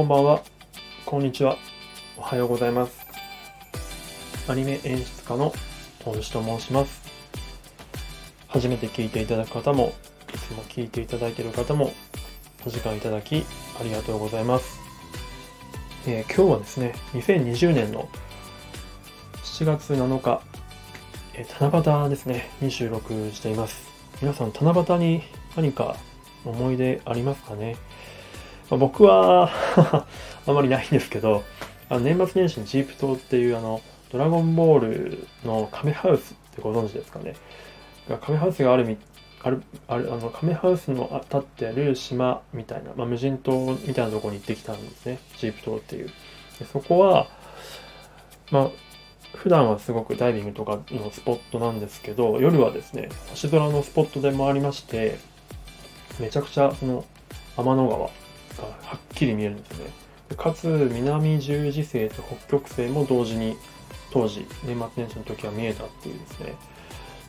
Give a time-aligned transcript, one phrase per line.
[0.00, 0.42] こんばんは、
[1.04, 1.58] こんにちは、
[2.16, 3.06] おはようございます。
[4.48, 5.52] アニメ演出家の
[6.06, 7.02] 大西と申します。
[8.48, 9.92] 初めて聞いていただく方も、
[10.34, 11.92] いつも聞いていただいている方も、
[12.66, 13.44] お時間いただき
[13.78, 14.80] ありがとうございます。
[16.06, 18.08] えー、今日はですね、2020年の
[19.44, 20.40] 7月7日、
[21.34, 23.86] えー、七夕ですね、に収録しています。
[24.22, 25.24] 皆さん、七夕に
[25.56, 25.94] 何か
[26.46, 27.76] 思い出ありますかね、
[28.70, 29.50] まあ、僕は
[30.46, 31.42] あまりないんですけど、
[31.88, 33.80] あの年末年始にジープ島っていうあの、
[34.12, 37.34] ドラゴンボールのカメハウスってご存知ですかね。
[38.20, 38.96] カメハウスがあるみ、
[39.42, 45.18] ある、ある、あの、カメハウスの立ってある島みたいな、まあ、無人島みたいなところに行ってきたんですね。
[45.38, 46.10] ジープ島っていう。
[46.58, 47.26] でそこは、
[48.50, 48.70] まあ、
[49.34, 55.18] 普段はすごくダイビングとかのスポットなんですけど、夜はですね、星空のスポットでもありまして、
[56.18, 57.04] めちゃくちゃその
[57.56, 58.10] 天の川
[58.58, 59.92] がはっきり見えるんですよね。
[60.36, 63.56] かつ南十字星と北極星も同時に
[64.12, 66.54] 当時年末年始の時は見えたっていうですね。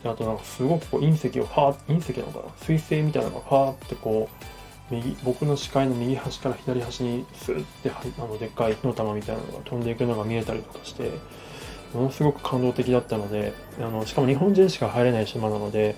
[0.03, 4.29] であとなんかすごくこう隕石をファー隕石なのかな水星みたいなのがファーってこ
[4.91, 11.11] う右僕の視界の右端から左端にスーってあのでっかい火の玉みたいなのが飛んでいくのが見えたりとかして
[11.93, 15.95] ものすごく感動的だったのであのしかも日本人しか入れない島なので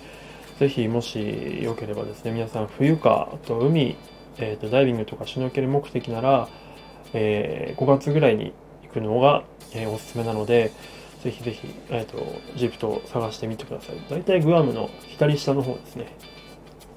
[0.60, 3.96] ぜひもしよければですね皆さん冬かあと海、
[4.38, 6.48] えーと、ダイビングとかシュノーケル目的なら、
[7.14, 8.54] えー、5月ぐらいに
[8.84, 10.72] 行くのが、えー、おすすめなので
[11.24, 12.18] ぜひぜひ、えーと、
[12.58, 13.96] ジプトを探してみてください。
[14.10, 16.08] 大体グアムの左下の方ですね。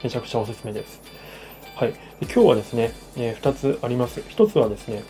[0.02, 1.00] めちゃくちゃおすすめです。
[1.76, 4.20] はい、で今日はですね、えー、2つあります。
[4.20, 5.04] 1つはですね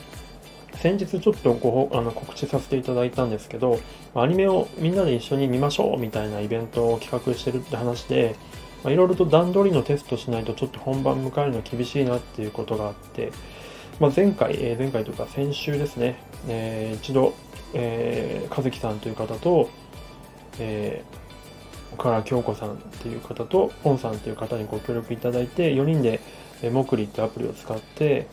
[0.75, 3.79] 先日ちょっとごあの告知させていただいたんですけど、
[4.15, 8.37] アニメをみんなで一緒に見ましょうみたいなイベントを企画してるって話で、
[8.87, 13.33] まあいろいろと段取りのテストしないとちょっと本番迎えるの厳しいなっていうことがあって、
[13.99, 17.35] まあ、前回、えー、前回というか先週ですね、えー、一度、
[17.75, 19.71] えー、和樹さんという方と、
[20.61, 26.21] えー、岡原京子さんっていう方と、ポンさんという方にご協力いただいて、4人で、
[26.63, 28.29] えー、モクリってアプリを使って、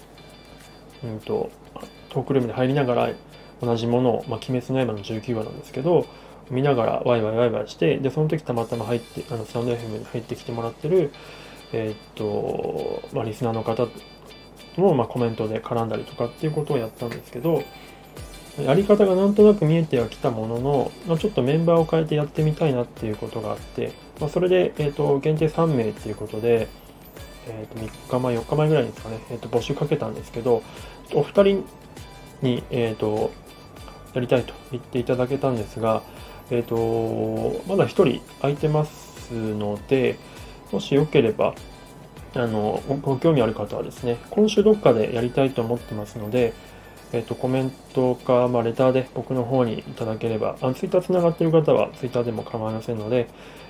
[1.04, 1.50] うんと、
[2.10, 3.10] トークルームに入りながら
[3.60, 6.06] 同じものを、まあ、鬼滅の刃の19話なんですけど、
[6.50, 11.12] 見ながらワイワイワイワイして、で、その時たまたま入って、あの、サウンド FM に入ってきてもらってる、
[11.72, 13.88] えー、っと、まあ、リスナーの方
[14.78, 17.64] も、まあ、コメントで絡んだりとかっていうことをやったんですけど、
[18.60, 26.68] やり方がなんとなく見えてはきたものの、まあ、ちょっとメンバーを変えてやってみたいなっていうことがあって、まあ、それで、えー、と、限定3名っていうことで、
[27.48, 30.62] えー、と3日前、4日前ぐらいですかね、えー、と募集かけたんですけど、
[31.14, 31.66] お二人
[32.42, 33.32] に、えーと、
[34.14, 36.04] やりたいと言っていただけたんですが、
[36.52, 40.18] えーと、まだ1人空いてますので、
[40.72, 41.56] もしよければ、
[42.36, 46.54] あのご興味ある方はですね、今週どっかでやりたいと思ってますので、
[47.14, 53.28] えっ、ー、と、コメントか、まあ、レターで僕の方にいただければ、あのツイッターつながっている方はツイッターでも構いませんので、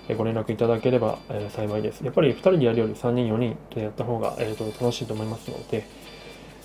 [0.08, 2.06] えー、ご連絡いただければ、え、幸いです。
[2.06, 5.86] やっぱり2人でやるより3人、4人でやった方が、えーと、楽しいと思いますので、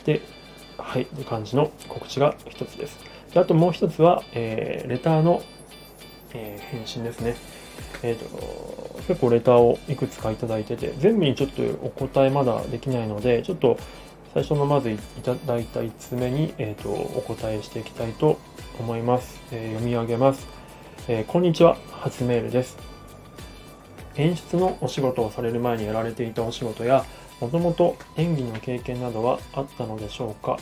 [0.05, 0.23] で、
[0.79, 2.97] はい、という感じの告知が1つです。
[3.35, 5.43] であともう1つは、え、レターの、
[6.35, 7.37] え返信ですね。
[8.03, 13.79] えーと、結構レターをいくつかいただいてて、全部にちょっとお答えまだできないので、ちょっと
[14.35, 18.39] 最初のまずいただいた5つ目に、えーと、お答えしていきたいと
[18.79, 19.41] 思います。
[19.53, 20.47] えー、読み上げます、
[21.09, 22.77] えー、こんにちは、初メールです。
[24.17, 27.05] 演出のお仕事をされる前にやられていたお仕事や、
[27.41, 30.59] もともと演技の経験などはあったのでしょうか？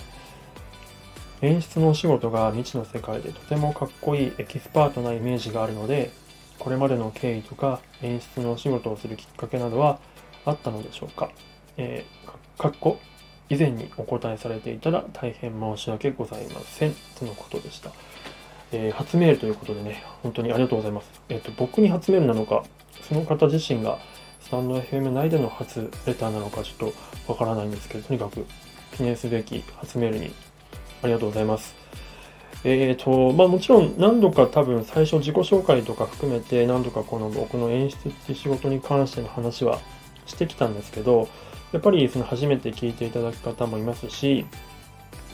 [1.43, 6.11] 演出のお仕事が未知の世界でとてもかっこいいエキスパートなイメージがあるので、
[6.59, 9.99] これまでの経緯とか演出のお仕事をするきっかけなどは
[10.45, 11.31] あったのでしょうか
[11.77, 12.99] えー、かっこ
[13.51, 16.95] 以前にお答えされていたら大変申し訳ございません。
[17.19, 17.91] とのことでした。
[18.73, 21.11] えー、初メールということでね、本当にありがとうございます。
[21.29, 22.65] えっ、ー、と、僕に初メールなのか、
[23.09, 23.99] その方自身が
[24.41, 26.93] スタンド FM 内での初レターなのかちょっ
[27.27, 28.45] とわからないんですけど、とにかく
[28.97, 30.33] 記念すべき初メールに
[31.03, 31.75] ありがとうございます。
[32.65, 39.79] えーと、まあもちろん何度か多分最初自己紹介とか含めて何度かこの僕の演出っていう仕事に関しての話は
[40.27, 41.29] してきたんですけど、
[41.73, 44.47] やっぱりその初めて聞いていただく方もいますし、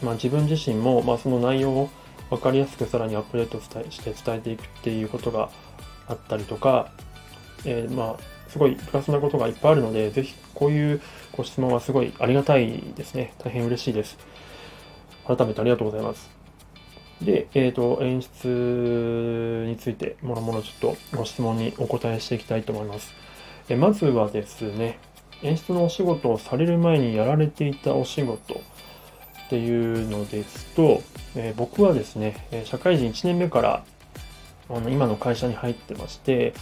[0.02, 1.90] まあ、自分自身もまその内容を
[2.28, 5.50] 分かりやすくさらにアップデートして伝えていくっていうことが
[6.08, 6.92] あったりとか、
[7.64, 11.00] えー、まあすごいプラスなことがいっぱいあるので、ぜひこういう
[11.32, 13.32] ご質問はすごいありがたいですね。
[13.38, 14.18] 大変嬉しいです。
[15.26, 16.30] 改めてありがとうございます。
[17.22, 23.14] で、えっ、ー、と、演出について、もろもろちょっとご質問にお答えしていきたいと思います。
[23.68, 24.98] えまずはですね、
[25.42, 28.54] 演出のお仕事をされる前にやられていたお仕事
[29.46, 31.02] っていうのですと、
[31.36, 33.84] えー、僕はですね、社会人1年目から
[34.68, 36.54] あの今の会社に入ってまして、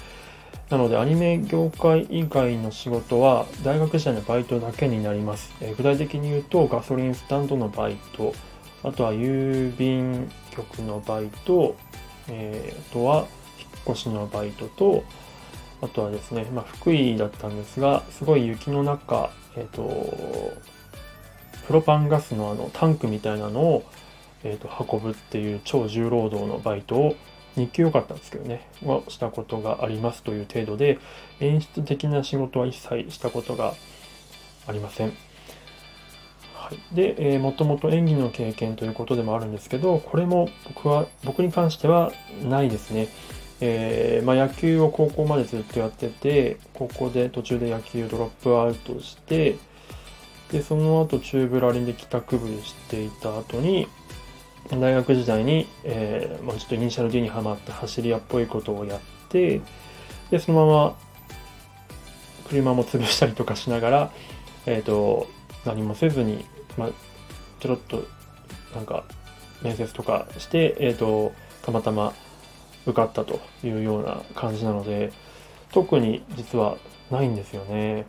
[0.69, 5.53] なのでアニメ業界以外の仕事は大学時代のバイトだけになります。
[5.61, 8.35] えー、具体的に言うとガソリンスタンドのバイト、
[8.83, 11.77] あとは郵便局のバイト、
[12.29, 13.27] えー、あとは
[13.59, 15.05] 引っ越しのバイトと、
[15.83, 19.83] あとはですね、まあ、福井だったんですが、すごい雪の中、えっ、ー、と、
[21.67, 23.85] プロパンガスのあのタンクみたいなのを、
[24.43, 27.17] えー、と運ぶっていう超重労働のバイトを
[27.57, 30.99] 日給良かったんですけどね、はしたことがありますという程度で、
[31.41, 33.75] 演出的な仕事は一切したことが
[34.67, 35.13] ありません。
[36.71, 42.13] はい、で、えー、もともと演技の経験ということでもあるんですけど、これも僕は、僕に関しては
[42.49, 43.09] ないですね。
[43.61, 49.57] えー、まあ、野球を高校までずっとやってて、高校で途中で野球ドロップアウトして、
[50.53, 53.89] で、その後チューブラリンで帰宅部していた後に、
[54.71, 59.61] 大学時代に、えー、まあ、ちょっとイニシャル D にはまって走り屋っぽいことをやって、
[60.31, 60.97] で、そのまま
[62.49, 64.11] 車も潰したりとかしながら、
[64.67, 65.29] えっ、ー、と、
[65.65, 66.45] 何もせずに、
[66.77, 66.89] まあ、
[67.61, 68.05] ちょろっと、
[68.75, 69.05] なんか、
[69.63, 71.33] 面接とかして、え、ー、と、
[71.63, 72.15] たまたま
[72.87, 75.13] 受かったというような感じなので、
[75.73, 76.79] 特に実は
[77.11, 78.07] ないんですよね。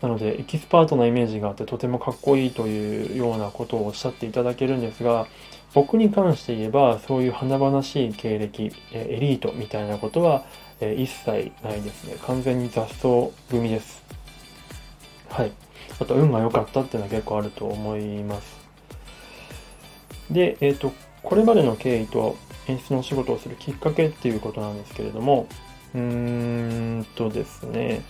[0.00, 5.26] なので、エキスパートなイメージがあってとてもかっこいいというようなことをおっしゃっていただけるんですが、
[5.72, 10.44] 僕に関して言えば、そういう華々しい経歴、エリートみたいなことは
[10.80, 12.16] 一切ないですね。
[12.26, 14.04] 完全に雑草組です。
[15.30, 15.52] はい。
[16.00, 18.56] あと、運が良かったっていうのは結構あると思います。
[20.30, 20.92] で、えっ、ー、と、
[21.22, 22.36] これまでの経緯と
[22.68, 25.46] 演出の仕事をするきっかけっていうことなんですけれども、
[25.94, 28.02] うーんとですね、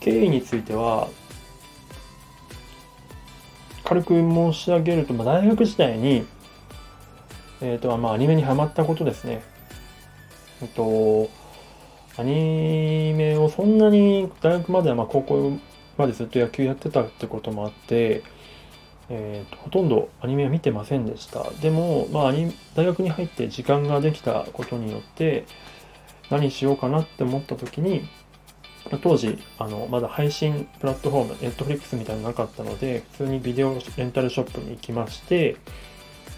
[0.00, 1.08] 経緯については、
[3.84, 6.26] 軽く申し上げると、まあ、大学時代に、
[7.60, 9.42] えっ、ー、と、まあ、アニメにハマったことですね。
[10.62, 11.28] えっと、
[12.16, 15.58] アニメをそんなに大学までは、まあ、高校
[15.96, 18.22] までずっと野球やってたってこともあって、
[19.08, 21.50] えーと、ほとんどアニメは見てませんでした。
[21.60, 22.32] でも、まあ、
[22.74, 25.44] 大学に入って時間ができたことによって、
[26.30, 28.08] 何しようかなって思った時に、
[29.02, 35.56] 当時、あの、まだ配信プラットフォーム、Netflix みたいなのなかったので、普通にビデオレンタルショップに行きまして、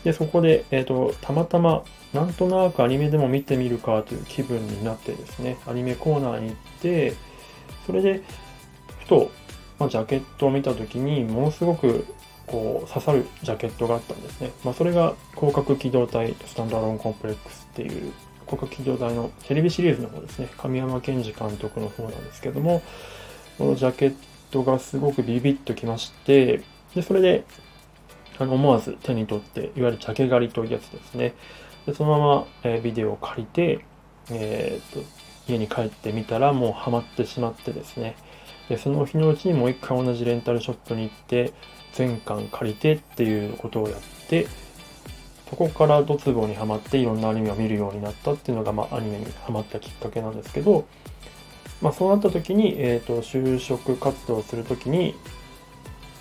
[0.07, 1.83] で、そこで、えっ、ー、と、たまたま、
[2.15, 7.15] なんとなくアニメでも見てみるかという気分になってですね、アニメコーナーに行って、
[7.87, 8.23] それで、
[9.01, 9.33] ふと、
[9.81, 12.07] まあ、ジャケットを見たときに、ものすごく、
[12.47, 14.53] こう、刺さるジャケットがあったんですね。
[14.63, 18.13] まあ、それが、広角機動隊スタンドアローンコンプレックスっていう
[18.45, 22.81] 広角機動隊のテレビシリーズの方ですね、神山健二監督の方なんですけども、
[23.59, 24.15] このジャケッ
[24.53, 26.63] トがすごくビビッときまして、
[26.95, 27.45] で、それで、
[28.39, 31.35] あの、思わず手に取って、いわゆるジャケ狩りというやつですね。
[31.87, 33.85] で、そのまま、えー、ビデオを借りて、
[34.31, 35.09] えー、っと、
[35.49, 38.17] 家に帰ってみたらもうハマってしまってですね。
[38.69, 41.53] で、その日のうちにもう一回同じレンタルショップに行って、
[41.93, 44.47] 全巻借りてっていうことをやって、
[45.49, 50.87] そこからドツボにはまっていろんなアニメを見るようになったっていうのが、まあ、アニメにはまったきっかけなんですけど、
[51.81, 55.15] まあ、そうなった時に、えっ、ー、と、就職活動する時に、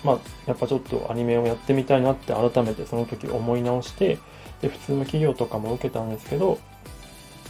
[0.04, 4.18] まあ、やっぱちょっとアニメをやってみたいなって改めてその時思い直して、
[4.60, 6.58] で、普通の企業とかも受けたんですけど、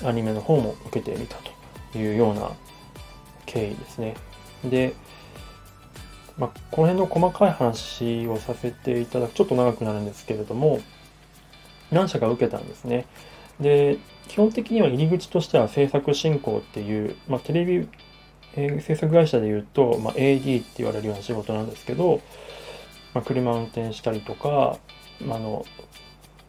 [0.04, 1.36] アニメの方も受けてみた
[1.92, 2.50] というような
[3.46, 4.14] 経緯ですね。
[4.64, 4.94] で、
[6.38, 10.80] まあ、この辺の細かい話をさせていただく、ちょっと長くなるんですけれども、
[11.90, 13.06] 何社か受けたんですね。
[13.60, 13.98] で、
[14.28, 17.88] 基本的には入り口としては制作進行っていう、まあ、テレビ、
[18.56, 22.20] えー、制作会社で言うと、まあ、AD って言われるような仕事なんですけど、
[23.14, 24.78] まあ、車運転したりとか、
[25.20, 25.64] まあの、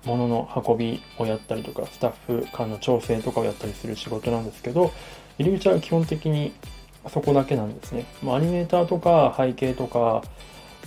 [0.05, 4.91] 物の運びをやったりとか、スタッフ間の調整とかをやったりする仕事なんですけど、
[5.37, 6.53] 入り口は基本的に
[7.09, 8.05] そこだけなんですね。
[8.23, 10.23] ま、アニメーターとか背景とか、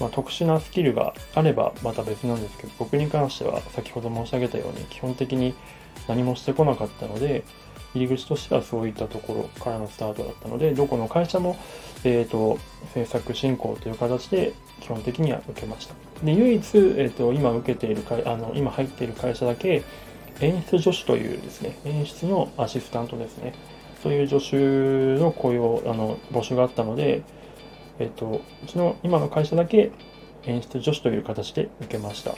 [0.01, 5.55] まあ、特殊なスキルがあればまた別なんですけど、僕に関しては先ほど申し上げたように基本的に
[6.09, 7.45] 何もしてこなかったので、
[7.95, 11.57] 入り口としてはそういったところからのスタートだったので、どこの会社も、
[12.05, 12.59] えっ、ー、と、
[12.95, 15.95] 制作進行という形で基本的には受けました。
[16.25, 19.83] で、唯一、えっ、ー、と、今受けている会、あの、今入っている会社だけ、
[20.41, 23.55] 演出助手というですね、演出のアシスタントですね。
[24.03, 24.57] そういう助手
[25.21, 27.23] の雇用、あの、募集があったので、
[27.99, 29.91] えっ、と、うちの今の会社だけ
[30.47, 32.35] 演出助手という形で受けました。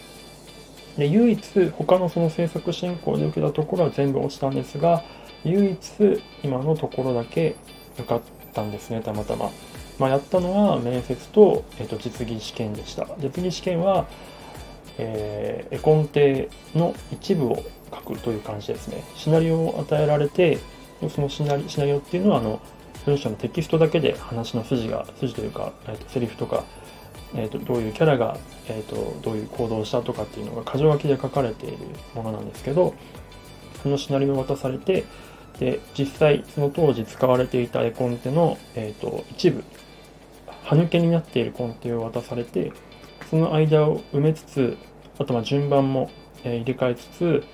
[0.97, 5.04] で、唯一、他のその制作進行で受けたところは全部落ちたんですが、
[5.44, 7.56] 唯一、今のところだけ
[7.99, 8.20] 受かっ
[8.54, 9.50] たんですね、たまたま。
[9.99, 13.06] まあ、やったのは面接と,、えー、と実技試験でした。
[13.18, 14.06] 実技試験は、
[14.99, 19.02] えー、絵コンテの一部を書くという感じですね。
[19.16, 20.58] シナリオを与えられて、
[21.14, 22.61] そのシナリオっていうのは、あの、
[23.04, 26.64] 文章のテキストだけで話の筋が、筋というか、えー、とセリフとか、
[27.34, 28.37] えーと、どういうキャラが、
[28.68, 31.78] えーと、どういう行動をしたとかっていうのが箇条書きで書かれている
[32.14, 32.94] ものなんですけど
[33.82, 35.04] そのシナリオを渡されて
[35.59, 39.62] で実際その当時使われていた絵コンテの、えーと、一部
[40.64, 42.73] 歯抜けになっているコンテを渡されて
[43.30, 44.76] その間を埋めつつ
[45.18, 46.11] あとま順番も、
[46.42, 47.44] 入れ替えつつ、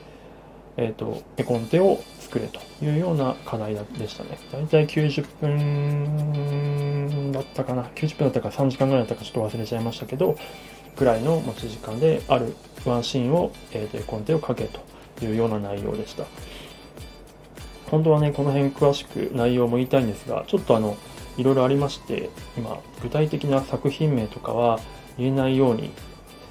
[0.77, 4.39] えー、と絵コンテを作れというような課題でしたね。
[4.53, 10.39] だいたい90分だったかな、90分だったか3時間ぐらいだったかちょっと忘れちゃいましたけど、
[10.97, 14.81] ぐらいの持ち時間であるワンシーンを、えー、と絵コンテをかけと
[15.25, 16.25] いうような内容でした。
[17.91, 20.97] 本当はね、この辺詳しく内容も言いたいんですが、ちょっとあの、
[21.37, 24.81] いろいろありまして、今、具体的な作品名とかは
[25.17, 25.93] 言えないように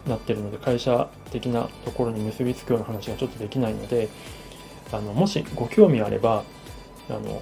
[0.08, 4.10] なってるので、会社的なところに結びつくような話がちょっとできないので、
[4.91, 6.44] あのもしご興味あれば、
[7.10, 7.41] あの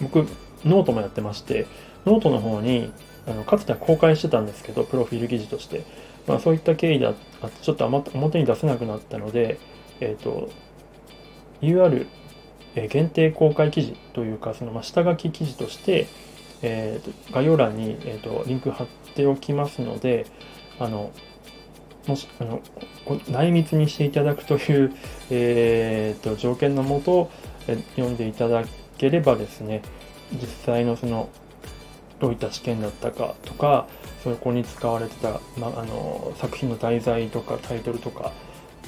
[0.00, 0.26] 僕、
[0.64, 1.66] ノートもやってまして、
[2.06, 2.92] ノートの方に、
[3.26, 5.84] あのかつては公開してたんですけど、プロフィール記事として、
[6.26, 7.18] まあ、そういった経緯であって、
[7.62, 9.58] ちょっと表に出せなくなったので、
[10.00, 10.48] えっ、ー、と、
[11.60, 12.06] UR
[12.74, 16.06] 限定公開記事というか、そのま下書き記事として、
[16.62, 20.26] えー、概要欄に、えーと、リンク貼っておきますので、
[20.78, 21.10] あの
[22.06, 22.62] もしあの
[23.30, 24.92] 内密にしていただくという、
[25.30, 27.30] えーと、条件のもと
[27.96, 28.64] 読んでいただ
[28.96, 29.82] ければですね
[30.32, 31.28] 実際のその
[32.18, 33.86] どういった試験だったかとか
[34.24, 38.32] そこに使われてた、まあの作品の題材とかタイトルとか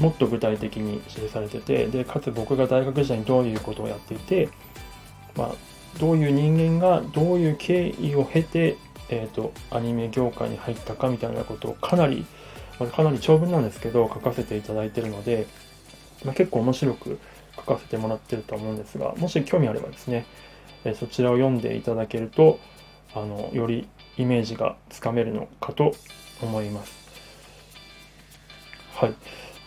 [0.00, 4.48] もっと具体的に記されててでかつ僕が大学時代にどういうことをやっていて、
[5.36, 5.54] まあ、
[5.98, 8.78] どういう人間がどういう経緯を経て、
[9.10, 12.24] えーと、アニメ業界に入ったかみたいなことをかなり、
[12.78, 15.46] まあ、かなり長文なんですけど書かせていただいてるので、
[16.24, 17.18] まあ、結構面白く
[17.56, 20.24] 書かせてもらってると思うんですがもし興味あればですね、
[20.84, 22.58] えー、そちらを読んでいただけると
[23.14, 25.92] あのよりイメージがつかめるのかと
[26.40, 27.00] 思います。
[28.94, 29.14] はい。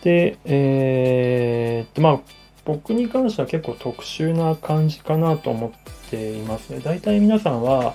[0.04, 2.20] で、えー、まあ、
[2.66, 6.80] 僕に関しては結構特殊な感じかなと思っていますね。
[6.80, 7.94] 大体皆さんは、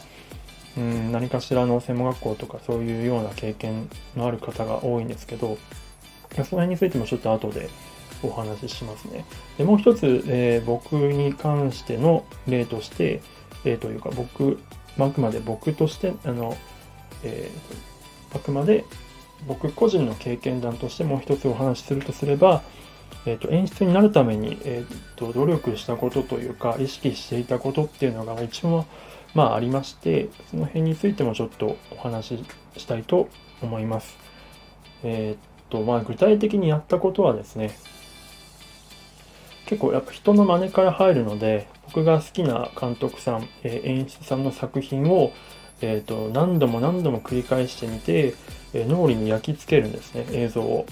[0.76, 5.60] うん、何かしらの専門学校とかそういうような経験のある方が多いんですけど、
[6.32, 7.70] その辺についてもちょっと後で
[8.24, 9.24] お話ししますね。
[9.60, 13.22] でもう一つ、えー、僕に関しての例として、
[13.66, 14.60] えー、というか僕、
[14.98, 16.58] あくまで僕として、あの、
[17.24, 18.84] えー、あくまで
[19.48, 22.62] 僕個人の経験談としてもう一つお話しするとすれば、
[23.26, 28.86] えーと、演出になるために、えーと、努力したことというか意識していたことっていうのが一応
[29.34, 32.46] まあありましてその辺についてもちょっとお話し
[32.78, 33.30] したいと
[33.62, 34.18] 思います。
[35.04, 37.78] えっ、ー、とまあ具体的にやったことはですね
[39.68, 45.32] 結構やっぱ人の真似から入るので僕が好きな監督さん、えー、演出さんの作品を、
[45.82, 48.34] えーと何度も何度も繰り返してみて
[48.74, 50.86] え脳裏に焼き付けるんですね、映像を。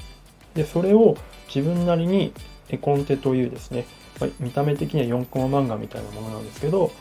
[0.53, 1.17] で、それを
[1.53, 2.33] 自分なりに
[2.69, 3.85] 絵コンテというですね、
[4.19, 6.91] ま見た目的には4コマ漫画みたいなものなんですけど、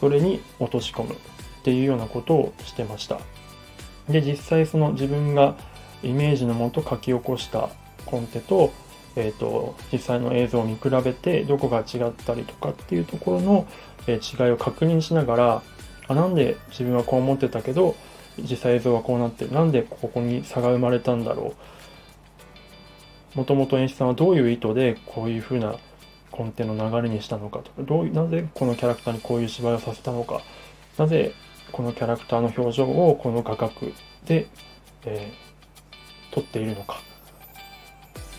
[0.00, 1.16] それに落とし込むっ
[1.64, 3.20] ていうようなことをしてました。
[4.08, 5.56] で、実際その自分が
[6.02, 7.68] イメージのもと書き起こした
[8.06, 8.72] コンテと、
[9.16, 13.66] えーと、実際の映像を見比べてどこが違ったりとかっていうところの、
[14.06, 15.62] え違いを確認しながら
[16.08, 17.94] あなんで自分はこう思ってたけど
[18.42, 21.54] 実際映像はこうなってなんでここに差が生まれたんだろ
[23.34, 23.38] う。
[23.38, 25.76] もともと演出さんはどういう意図でこういうふうな
[26.30, 27.70] コンテの流れにしたのかと。
[27.70, 30.42] かどうなぜこのキャラクターにこういう芝居をさせたのか。
[30.98, 31.32] なぜ
[31.72, 33.72] このキャラクターの表情をこの画角
[34.26, 34.46] で、
[35.04, 37.00] えー、撮っているのか。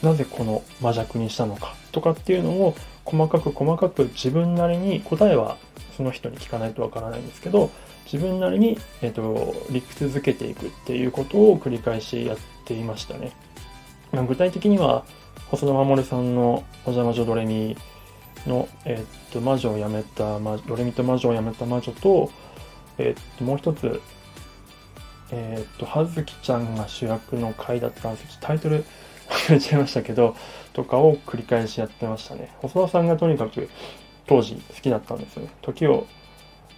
[0.03, 1.75] なぜこの魔弱にしたのか。
[1.91, 5.57] とかっていうのを細かく細かく自分なりに答えは
[5.95, 7.69] その人に聞かないとわからないんですけど
[8.11, 13.31] 自分なりに、えーと、理屈づけていくっていうことを繰り返しやっていましたね。
[14.11, 15.05] まあ、具体的には
[15.49, 17.77] 細田守さんの「お邪魔女ドレミ」
[18.45, 22.31] の、えーと、魔女を辞めた、ま、ドレミと魔女を辞めた魔女と,、
[22.97, 24.01] えーと、もう一つ
[25.33, 28.83] えっ、と葉月ちゃんが主役の回だったんですタイトル
[29.29, 30.35] 忘れちゃいましたけど
[30.73, 33.69] とかを繰り返しやってましたね細田さんがとにかく
[34.27, 36.05] 当時好きだったんですよね時を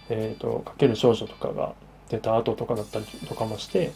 [0.08, 1.74] えーと、かける少女とかが
[2.08, 3.92] 出た後とかだったりとかもして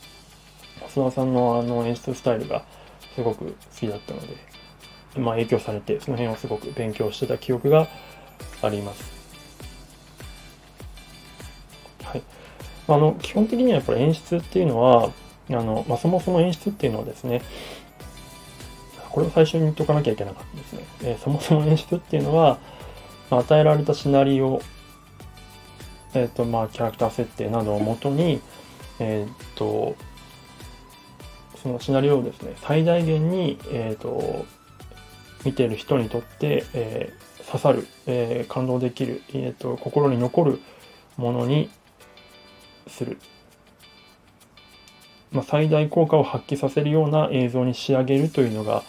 [0.81, 2.65] 細田さんのあの演出スタイルが
[3.15, 4.37] すごく好きだったので、
[5.17, 7.88] まあ、影響されてその辺をすごく勉強してた記憶が
[8.62, 9.19] あります
[12.09, 12.23] はい。
[12.88, 15.11] あの、基本的にはやっぱり演出っていうのは、
[15.50, 17.43] あの、まあ、そもそも演出っていうのはですね、
[19.11, 20.85] これを最初に言っとかなきゃいけなかったですね。
[21.03, 22.59] えー、そもそも演出っていうのは、
[23.31, 24.62] まあ、与えられたシナリオ、
[26.15, 28.41] え、ー、と、まあ、キャラクター設定などをもとに、
[28.99, 29.97] え、ー、と、
[31.62, 34.47] そのシナリオをですね、最大限に、えっ、と、
[35.45, 37.12] 見てる人にとって、え
[37.47, 40.61] 刺さる、え感動できる、えっ、と、心に残る
[41.17, 41.69] ものに
[42.87, 43.19] する。
[45.33, 48.83] まあ、最大効果を発揮させるような映像に仕上げるというのが、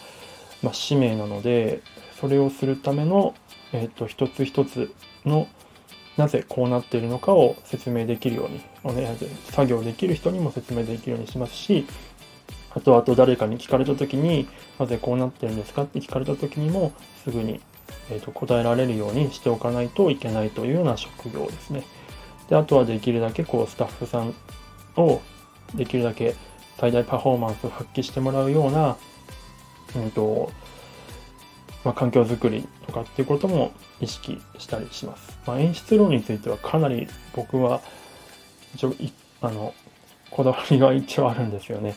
[0.62, 1.80] まあ、使命なので、
[2.20, 3.34] それをするための、
[3.72, 5.48] え、ー、と、一つ一つの、
[6.20, 11.86] なぜこうなっているのかを説明できるように、おね、作業できる人にも説明できるようにしますし、
[12.74, 14.46] あとあと誰かに聞かれた時に、
[14.78, 16.92] なぜこうなってるんですかって聞かれた時にも、
[17.24, 17.60] すぐに、
[18.10, 21.84] えーと答えられるようにしておかないといけないというような職業ですね。
[22.50, 24.34] で、あとはできるだけこうスタッフさん
[24.96, 25.22] を
[25.74, 26.34] できるだけ
[26.78, 28.96] 最大パフォーマンスを発揮してもらうような、
[29.96, 30.50] うんと、
[31.84, 35.38] まあ、環境づくりとかっていうことも意識したりします。
[35.46, 37.80] まあ、演出論についてはかなり僕は
[38.74, 38.94] 一応
[39.40, 39.74] あの
[40.30, 41.96] こだわりが一応あるんですよね。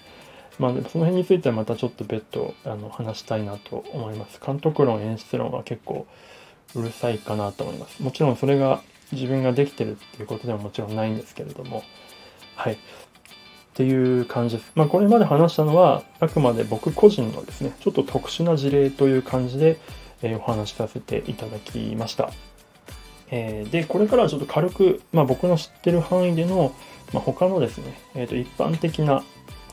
[0.60, 4.40] まあ、その辺についてはまたちょっと別途あの話したいなと思います。
[4.44, 6.06] 監督論、演出論は結構
[6.75, 8.02] うるさいかなと思います。
[8.02, 11.84] もちろんそれが自分ができてるっていうことではもちろんないんですけれども、
[12.56, 12.78] はい。
[13.74, 14.72] っていう感じです。
[14.75, 19.80] まあ、これまで話したのは、あくまで僕個人のですね、ちょっと特殊な事例という感じで、
[20.22, 22.30] え、お話しさせていただきました。
[23.32, 26.72] え、で、これからはちょっと軽く、まあ、僕の知ってる範囲での、
[27.13, 29.24] まあ、他のですね、えー、と一般的な、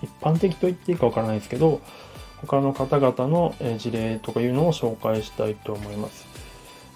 [0.02, 1.82] 一般的と言っていいかわからないですけど、
[2.38, 6.26] 他の方々の事例とかいうのを紹介したいと思います。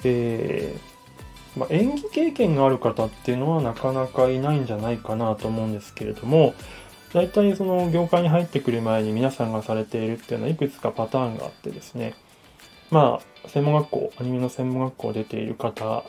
[0.05, 6.55] えーまあ、演技経験がある方っていうのはなかなかいないんじゃないかなと思うんですけれども、
[7.15, 12.15] 大体その業界に入ってくる前に皆さんがされているっていうのはいくつかパターンがあってですね、
[12.91, 16.05] まあ、専門学校、アニメの専門学校出ている方、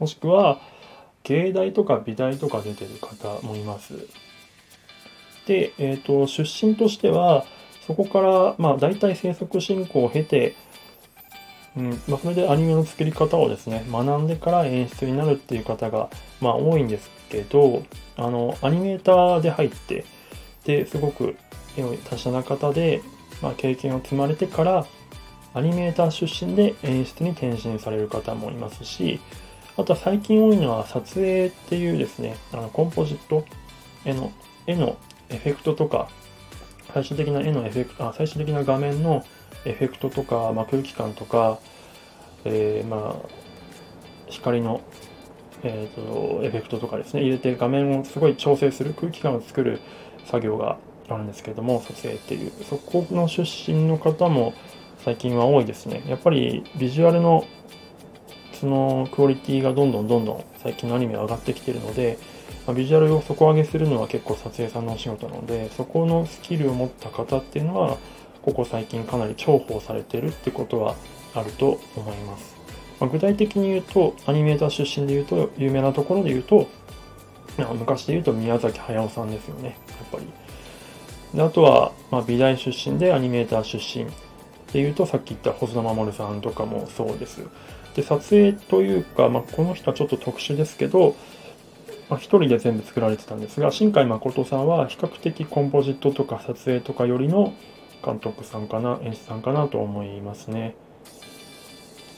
[0.00, 0.60] もしくは、
[1.22, 3.94] 芸大とか美大とか出てる方もいます。
[5.46, 7.44] で、え、ー、と、出身としては、
[7.86, 10.56] そこから、まあ、大体制作進行を経て、
[11.76, 11.90] うん。
[12.08, 17.82] まあ、それでアニメの作り方をですね、学んでから演出になるっていう方が、まあ、多いんですけど、
[18.16, 20.04] あの、アニメーターで入って、
[20.64, 21.36] で、すごく
[22.08, 23.02] 達者な方で、
[23.40, 24.86] まあ、経験を積まれてから、
[25.52, 29.20] アニメーター出身で演出に転身される方もいますし、
[29.76, 33.44] あとは最近多いのは撮影っていうですね、あのコンポジット、
[34.04, 34.32] 絵の、
[34.66, 34.96] 絵の
[35.28, 36.08] エフェクトとか、
[36.92, 39.24] 最終的な絵のエフェクト、あ最終的な画面の
[39.64, 41.58] エフェクトとか、まあ、空気感とか、
[42.44, 43.28] えー、まあ、
[44.28, 44.80] 光の、
[45.62, 49.80] えーと、エフェクトとかですね、入れて画面をすごい調整する、空気感を作る
[50.26, 54.54] 作業があるんですけども、撮影っていう、そこの出身の方も
[55.04, 56.02] 最近は多いですね。
[56.06, 57.44] やっぱりビジュアルの
[58.60, 62.18] そのクオリティがどんどんどんどん最近のアニメ上がってきてるので、
[62.66, 67.96] まあ、ビジュアルを底上げするのは結構撮影さんのお仕事なので、そこのスキルを持った方っていうのは、
[68.42, 70.96] ここ最近かなり重宝されてるってことは
[71.34, 72.56] あると思います。
[73.00, 76.68] まあ、具体的に言うと、アニメーター出身で言うと、有名なところで言うと、
[77.78, 80.26] 昔で言うと宮崎駿さんですよね、やっぱり。
[81.34, 84.04] であとは、ま、美大出身でアニメーター出身
[84.72, 87.42] で言うと、さっき言った細田守さんとかもそうです。
[87.94, 91.16] で、撮影というか、まあ、この人はちょっと特殊ですけど、
[92.08, 97.54] まあ、一人で全部作られてたんですが、新海誠さんは比較的コンポジットとか撮影とかよりの
[98.04, 100.74] 監督さんかな、演出さんかなと思いますね。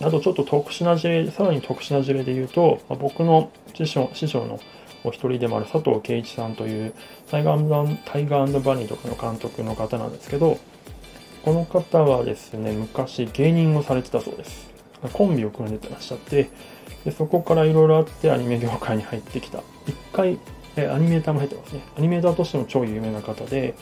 [0.01, 4.59] あとちょっと特殊な事例、さらに特殊な事例で言うと、まあ、僕の師匠師匠の
[5.05, 6.95] お一人でもある佐藤圭一さんという
[7.31, 10.59] タイガータイガーバニーとかの監督の方なんですけど、
[11.45, 14.71] この方はですね、昔芸人をされてたそうです。
[15.12, 16.51] コンビを組んでてらっしゃって、
[17.05, 19.59] でそこからいろいろあってアニメ業界に入ってきた。
[19.87, 20.38] 一回、
[20.77, 21.83] えアニメーターも入ってますね。
[21.99, 23.75] アニメーターとしても超有名な方で、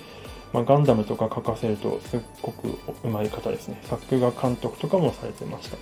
[0.53, 3.81] まあ、ガンダムとか書かせるとすっごくうまい方ですね。
[3.85, 5.77] 作画監督とかもされてました。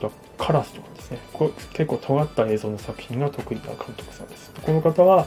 [0.00, 1.18] とカラスとかですね。
[1.32, 4.52] こ結構尖った映像の作品が得意な監督さんです。
[4.62, 5.26] この方は、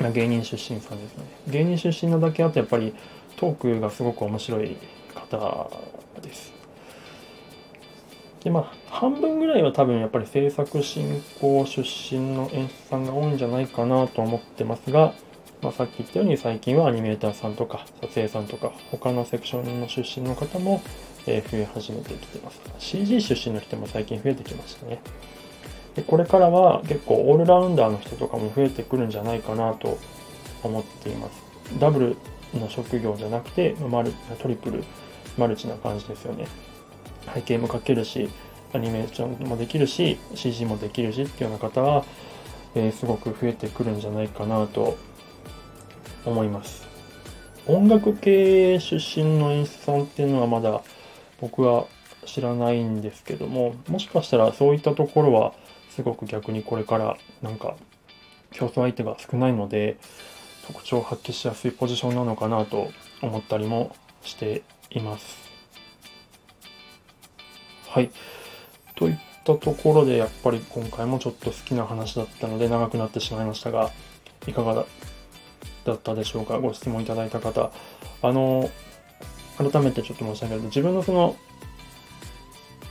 [0.00, 1.24] まあ、芸人出身さんですね。
[1.48, 2.92] 芸人出身なだけあってやっぱり
[3.36, 4.76] トークがすごく面白い
[5.14, 5.70] 方
[6.22, 6.52] です。
[8.42, 15.14] でまあ半分ぐらいは多分やっぱり制作進行出身の演出さんが多いんじゃないかなと思ってますが、
[15.64, 20.82] まあ、さっき言ったように最近はアニメーターさんとか撮影さんとか他のセクションの出身の方も、
[21.26, 22.60] え増え始めてきてます。
[22.78, 25.00] CG 出身の人も最近増えてきましたね。
[25.94, 29.98] でこれからは結構オールラウンダーの人とかも増えてくるんじゃないかなと
[30.62, 31.42] 思っています。
[31.78, 32.16] ダブル
[32.60, 34.84] の職業じゃなくて、マルトリプル、
[35.38, 36.46] マルチな感じですよね。
[37.34, 38.28] 背景も描けるし、
[38.74, 42.04] アニメーションもできるし、CG もできるしっていうような方は、
[42.74, 44.98] えー、すごく増えてくるんじゃないかなと
[46.24, 46.86] 思います。
[47.66, 50.82] 音楽系出身の演出さんっていうのはまだ
[51.40, 51.86] 僕は
[52.26, 55.54] 知らないんですけども、もしかしたらそういったところは
[55.90, 57.76] すごく逆にこれからなんか
[58.50, 59.96] 競争相手が少ないので
[60.66, 62.90] 特徴を発揮しやすいポジションなのかなと
[63.22, 65.38] 思ったりもしています。
[67.88, 68.10] はい。
[68.96, 73.90] といったところでやっぱり今回もちょっと好きな話だったので長くなってしまいましたが
[74.46, 74.86] いかが
[75.84, 76.58] だったでしょうか？
[76.58, 77.70] ご質問いただいた方。
[78.22, 78.70] あの、
[79.58, 81.36] 改めてちょっと申し上げると自分のその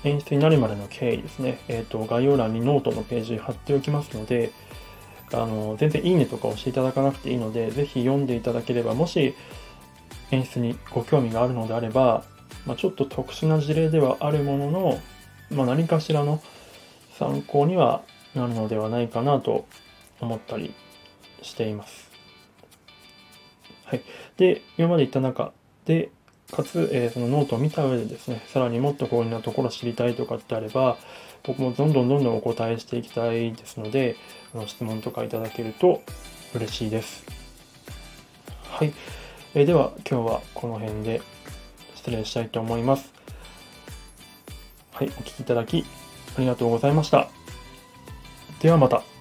[0.04, 4.52] 演出になるまでの経緯ですね、えっ、ー、と、概要欄にノートのページ貼っておきますので、
[5.32, 9.34] あの、全然いいねとか押していただかなくていいので、ぜひ読んでいただければ、もし
[10.32, 12.24] 演出にご興味があるのであれば、
[12.66, 15.02] まあ、ちょっと特殊な事例ではあるものの、
[15.52, 16.42] まあ、何かしらの
[17.18, 18.04] 参考には
[18.36, 19.66] なるのではないかなと
[20.20, 20.74] 思ったり
[21.42, 22.13] しています。
[23.94, 24.02] はい。
[24.38, 25.54] で、今まで言った中
[25.86, 26.10] で、
[26.52, 30.98] かつ、えー、そのノートを見た上でですね、さらにもっとこういうようなところ知りたいとかってあれば、
[31.44, 34.16] 僕もどんどんどんどんお答えしていきたいですので、
[34.56, 36.02] あの質問とかいただけると
[36.56, 37.24] 嬉しいです。
[38.72, 38.94] はい。
[39.54, 41.22] えー、では、今日はこの辺で
[41.94, 43.14] 失礼したいと思います。
[44.92, 45.86] はい、お聴きいただき
[46.36, 47.28] ありがとうございました。
[48.60, 49.13] ではまた。